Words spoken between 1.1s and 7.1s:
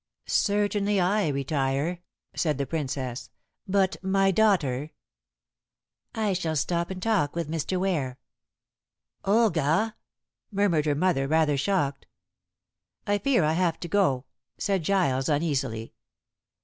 retire," said the Princess. "But my daughter" "I shall stop and